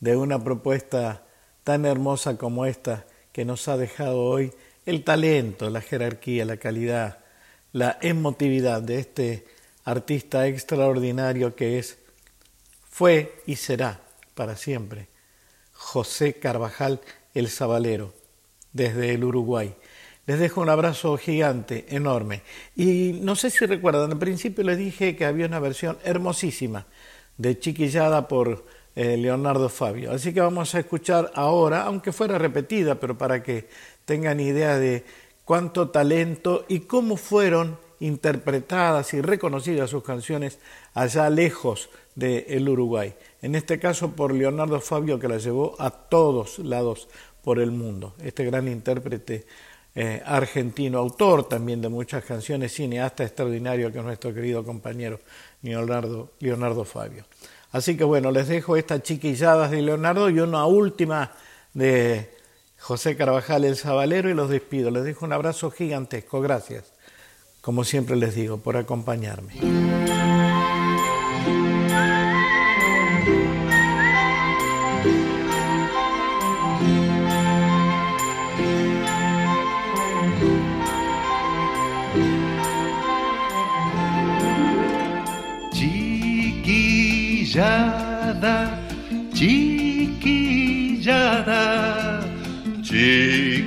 [0.00, 1.24] de una propuesta
[1.64, 4.52] tan hermosa como esta que nos ha dejado hoy
[4.86, 7.18] el talento, la jerarquía, la calidad,
[7.72, 9.46] la emotividad de este
[9.84, 11.98] artista extraordinario que es,
[12.88, 14.00] fue y será
[14.34, 15.08] para siempre
[15.72, 17.00] José Carvajal
[17.34, 18.14] el Sabalero,
[18.72, 19.74] desde el Uruguay.
[20.26, 22.42] Les dejo un abrazo gigante, enorme.
[22.74, 26.86] Y no sé si recuerdan, al principio les dije que había una versión hermosísima
[27.36, 28.64] de Chiquillada por
[28.96, 30.12] eh, Leonardo Fabio.
[30.12, 33.68] Así que vamos a escuchar ahora, aunque fuera repetida, pero para que
[34.04, 35.04] tengan idea de
[35.44, 40.58] cuánto talento y cómo fueron interpretadas y reconocidas sus canciones
[40.94, 43.14] allá lejos del Uruguay.
[43.42, 47.08] En este caso por Leonardo Fabio que la llevó a todos lados
[47.42, 48.14] por el mundo.
[48.22, 49.46] Este gran intérprete
[49.94, 55.20] eh, argentino, autor también de muchas canciones, cineasta extraordinario que es nuestro querido compañero
[55.62, 57.24] Leonardo, Leonardo Fabio.
[57.70, 61.32] Así que bueno, les dejo estas chiquilladas de Leonardo y una última
[61.72, 62.30] de
[62.78, 64.90] José Carvajal el Zabalero y los despido.
[64.90, 66.40] Les dejo un abrazo gigantesco.
[66.40, 66.92] Gracias,
[67.60, 69.54] como siempre les digo, por acompañarme.
[89.32, 91.62] Chiquillada,
[92.82, 93.64] chiquillada.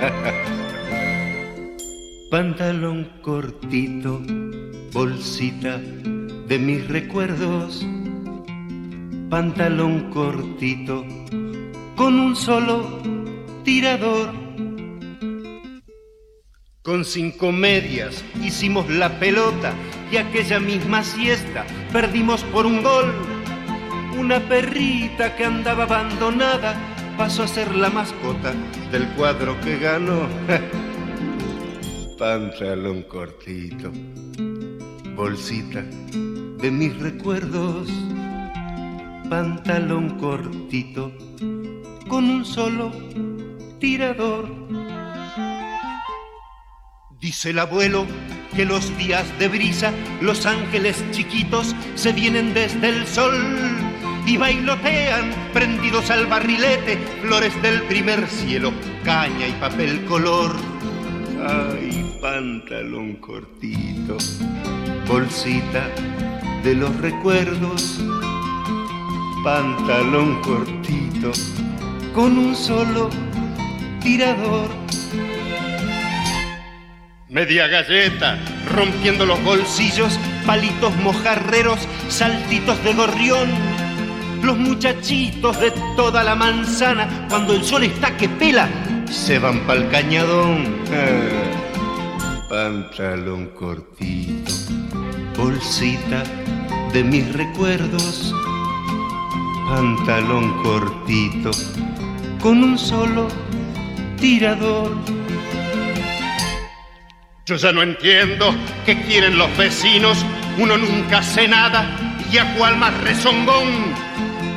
[2.30, 4.20] Pantalón cortito,
[4.92, 5.80] bolsita
[6.48, 7.86] de mis recuerdos.
[9.30, 11.04] Pantalón cortito,
[11.96, 13.00] con un solo
[13.64, 14.43] tirador
[16.84, 19.72] con cinco medias hicimos la pelota
[20.12, 23.10] y aquella misma siesta perdimos por un gol.
[24.18, 26.76] Una perrita que andaba abandonada
[27.16, 28.52] pasó a ser la mascota
[28.92, 30.28] del cuadro que ganó.
[32.18, 33.90] Pantalón cortito,
[35.16, 37.88] bolsita de mis recuerdos.
[39.30, 41.10] Pantalón cortito
[42.08, 42.92] con un solo
[43.80, 44.50] tirador
[47.24, 48.06] Dice el abuelo
[48.54, 53.32] que los días de brisa, los ángeles chiquitos se vienen desde el sol
[54.26, 60.54] y bailotean prendidos al barrilete, flores del primer cielo, caña y papel color.
[61.48, 64.18] Ay, pantalón cortito,
[65.08, 65.88] bolsita
[66.62, 68.04] de los recuerdos,
[69.42, 71.32] pantalón cortito,
[72.12, 73.08] con un solo
[74.02, 74.68] tirador.
[77.34, 78.38] Media galleta,
[78.72, 83.48] rompiendo los bolsillos, palitos mojarreros, saltitos de gorrión.
[84.40, 88.68] Los muchachitos de toda la manzana, cuando el sol está que pela,
[89.10, 90.76] se van pa'l cañadón.
[92.48, 94.52] Pantalón cortito,
[95.36, 96.22] bolsita
[96.92, 98.32] de mis recuerdos.
[99.68, 101.50] Pantalón cortito,
[102.40, 103.26] con un solo
[104.20, 105.23] tirador.
[107.46, 108.54] Yo ya no entiendo
[108.86, 110.24] qué quieren los vecinos,
[110.56, 113.92] uno nunca hace nada y a cual más rezongón.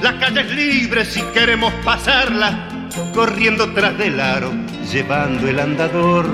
[0.02, 4.54] La calle es libre si queremos pasarla, corriendo tras del aro,
[4.90, 6.28] llevando el andador.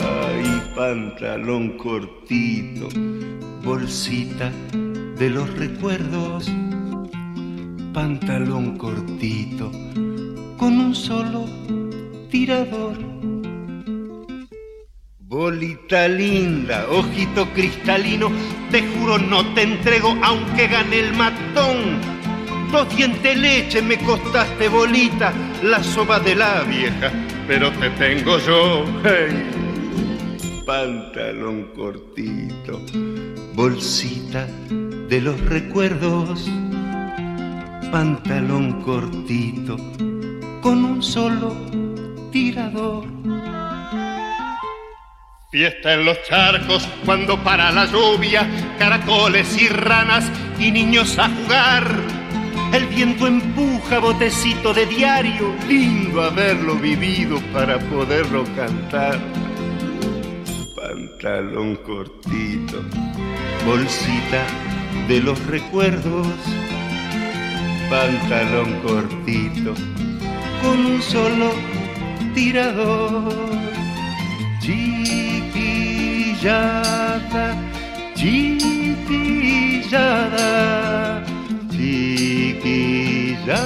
[0.00, 2.88] Ay, pantalón cortito,
[3.62, 6.50] bolsita de los recuerdos,
[7.92, 9.70] pantalón cortito,
[10.56, 11.44] con un solo
[12.30, 13.21] tirador.
[15.32, 18.30] Bolita linda, ojito cristalino,
[18.70, 21.96] te juro no te entrego aunque gane el matón.
[22.70, 27.10] Dos dientes leche me costaste bolita, la soba de la vieja,
[27.48, 28.84] pero te tengo yo.
[29.04, 30.62] Hey.
[30.66, 32.82] Pantalón cortito,
[33.54, 34.46] bolsita
[35.08, 36.46] de los recuerdos.
[37.90, 39.78] Pantalón cortito,
[40.60, 41.56] con un solo
[42.30, 43.06] tirador.
[45.52, 48.48] Fiesta en los charcos cuando para la lluvia,
[48.78, 50.24] caracoles y ranas
[50.58, 51.86] y niños a jugar.
[52.72, 59.20] El viento empuja botecito de diario, lindo haberlo vivido para poderlo cantar.
[60.74, 62.82] Pantalón cortito,
[63.66, 64.46] bolsita
[65.06, 66.28] de los recuerdos.
[67.90, 69.74] Pantalón cortito,
[70.62, 71.52] con un solo
[72.34, 73.52] tirador
[76.42, 77.54] chiquillada,
[78.16, 78.82] chiquillada,
[81.70, 83.62] chiquillada.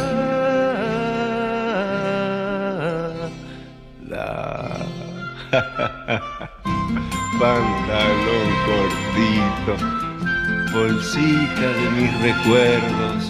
[7.41, 9.75] Pantalón cortito,
[10.75, 13.23] bolsita de mis recuerdos.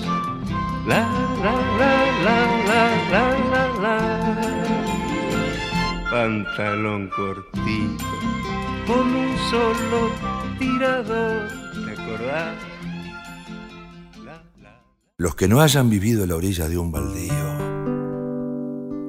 [0.89, 1.03] La,
[1.43, 1.95] la, la,
[2.25, 2.83] la, la,
[3.13, 3.97] la, la, la.
[6.11, 8.16] Pantalón cortito
[8.87, 10.11] con un solo
[10.59, 11.49] tirador.
[11.85, 12.57] ¿Te acordás?
[15.19, 17.35] Los que no hayan vivido a la orilla de un baldío,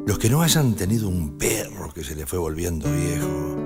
[0.07, 3.57] los que no hayan tenido un perro que se le fue volviendo viejo,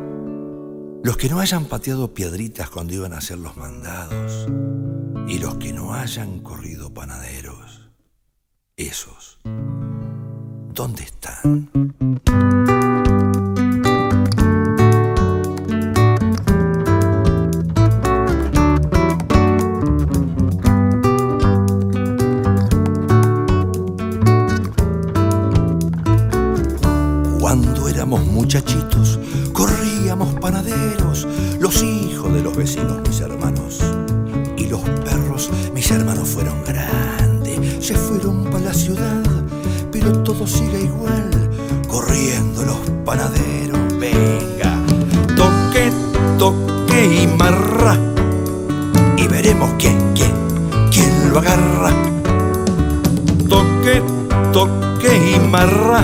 [1.03, 4.47] los que no hayan pateado piedritas cuando iban a hacer los mandados,
[5.28, 7.91] y los que no hayan corrido panaderos,
[8.76, 9.39] esos,
[10.74, 11.70] ¿dónde están?
[28.51, 29.17] Muchachitos,
[29.53, 31.25] corríamos panaderos,
[31.61, 33.79] los hijos de los vecinos, mis hermanos.
[34.57, 39.23] Y los perros, mis hermanos fueron grandes, se fueron para la ciudad,
[39.89, 41.31] pero todo sigue igual,
[41.87, 42.75] corriendo los
[43.05, 43.79] panaderos.
[43.97, 44.77] Venga,
[45.37, 45.89] toque,
[46.37, 47.97] toque y marra,
[49.15, 50.33] y veremos quién, quién,
[50.91, 51.91] quién lo agarra.
[53.47, 54.03] Toque,
[54.51, 56.03] toque y marra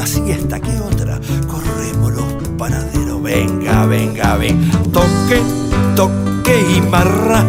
[0.00, 2.24] alguna siesta que otra corremos los
[2.56, 3.22] panaderos.
[3.22, 5.42] Venga, venga, ven, toque,
[5.94, 7.44] toque y marra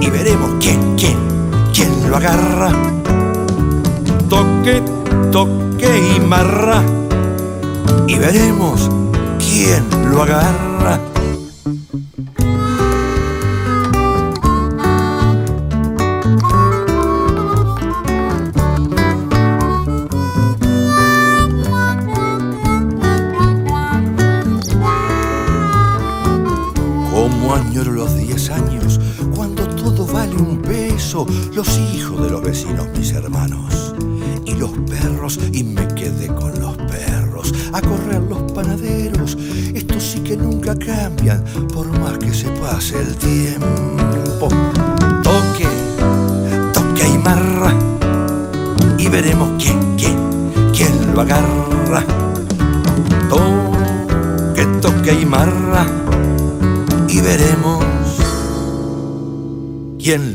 [0.00, 1.16] y veremos quién, quién,
[1.72, 2.70] quién lo agarra.
[4.28, 4.82] Toque,
[5.30, 6.82] toque y marra
[8.06, 8.90] y veremos
[9.38, 11.11] quién lo agarra.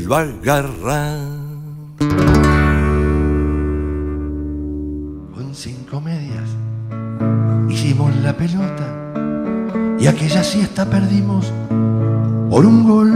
[0.08, 1.18] Lo agarra.
[5.34, 6.48] Con cinco medias
[7.68, 8.86] hicimos la pelota
[9.98, 11.52] y aquella siesta perdimos
[12.48, 13.10] por un gol.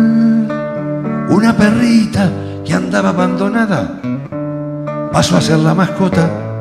[1.31, 2.31] Una perrita
[2.63, 3.99] que andaba abandonada
[5.13, 6.52] pasó a ser la mascota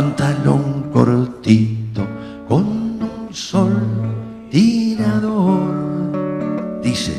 [0.00, 2.06] pantalón cortito
[2.48, 3.82] con un sol
[4.50, 5.60] tirador.
[6.82, 7.12] Dice,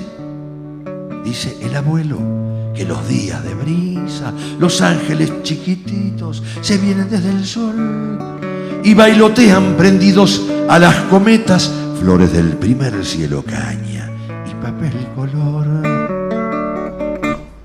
[1.23, 2.17] dice el abuelo
[2.73, 8.17] que los días de brisa, los ángeles chiquititos se vienen desde el sol
[8.83, 14.09] y bailotean prendidos a las cometas, flores del primer cielo caña
[14.49, 15.67] y papel color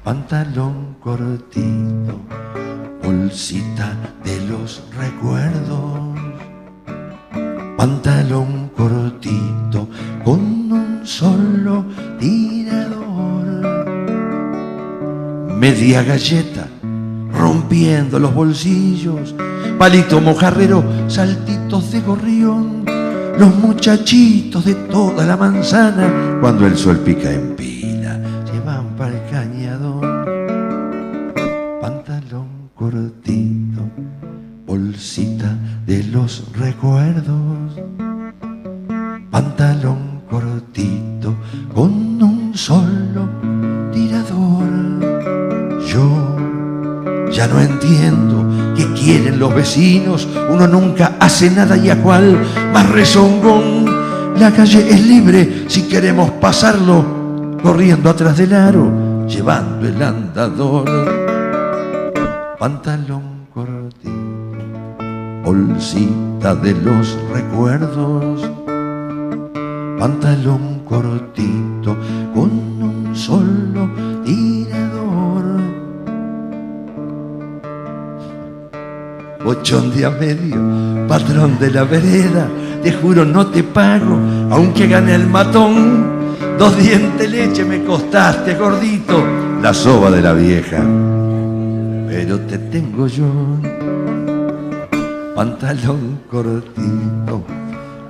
[0.05, 2.21] pantalón cortito,
[3.07, 6.19] bolsita de los recuerdos,
[7.77, 9.89] pantalón cortito
[10.25, 10.41] con
[10.73, 11.85] un solo
[12.19, 13.47] tirador,
[15.57, 16.67] media galleta
[17.33, 19.37] rompiendo los bolsillos,
[19.79, 22.85] palito mojarrero, saltitos de gorrión,
[23.39, 26.39] los muchachitos de toda la manzana.
[26.41, 30.16] Cuando el sol pica en pila, se van para el cañadón,
[49.57, 52.39] vecinos, uno nunca hace nada y a cual
[52.73, 53.87] más rezongón.
[54.39, 60.85] La calle es libre si queremos pasarlo, corriendo atrás del aro, llevando el andador.
[62.59, 64.13] Pantalón cortito,
[65.45, 68.51] bolsita de los recuerdos,
[69.99, 71.97] pantalón cortito
[79.47, 82.49] Ochón día medio, patrón de la vereda,
[82.83, 84.19] te juro no te pago,
[84.51, 86.27] aunque gane el matón.
[86.59, 89.25] Dos dientes leche me costaste, gordito,
[89.63, 90.83] la soba de la vieja.
[92.09, 93.27] Pero te tengo yo,
[95.37, 97.45] pantalón cortito,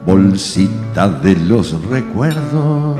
[0.07, 2.97] bolsita de los recuerdos,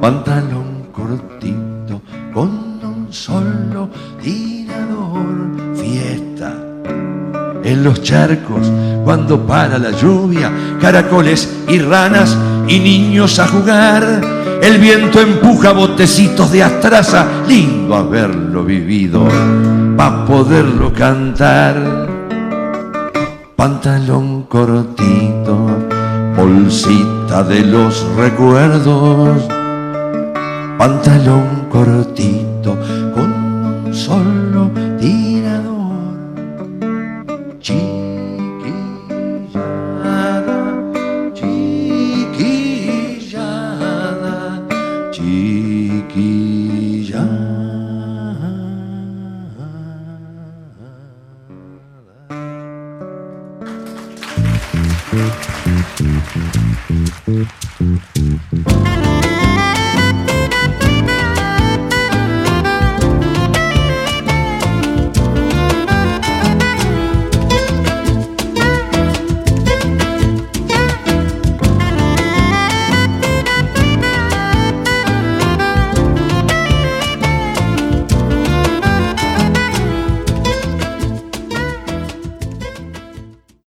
[0.00, 2.00] pantalón cortito
[2.32, 2.50] con
[2.84, 3.88] un solo
[4.22, 5.65] tirador,
[7.66, 8.70] en los charcos
[9.04, 10.50] cuando para la lluvia,
[10.80, 12.36] caracoles y ranas
[12.68, 14.20] y niños a jugar.
[14.62, 19.26] El viento empuja botecitos de astraza, lindo haberlo vivido,
[19.96, 21.76] pa' poderlo cantar.
[23.54, 25.66] Pantalón cortito,
[26.36, 29.42] bolsita de los recuerdos,
[30.78, 32.76] pantalón cortito
[33.14, 33.32] con
[33.86, 34.35] un solo